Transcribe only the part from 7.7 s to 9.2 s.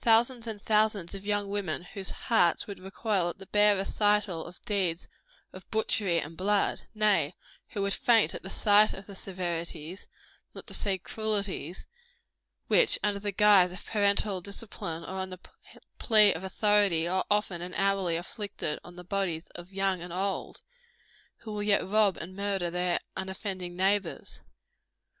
would faint at the sight of the